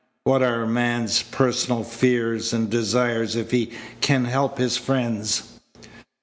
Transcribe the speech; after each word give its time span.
What 0.23 0.41
are 0.41 0.63
a 0.63 0.67
man's 0.67 1.21
personal 1.21 1.83
fears 1.83 2.53
and 2.53 2.71
desires 2.71 3.35
if 3.35 3.51
he 3.51 3.71
can 4.01 4.25
help 4.25 4.57
his 4.57 4.75
friends?" 4.75 5.59